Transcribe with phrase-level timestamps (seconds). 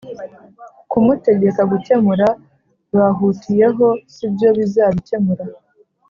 [0.89, 2.27] kumutegeka gukemura
[2.97, 5.43] bahutiyeho sibyo bizabikemura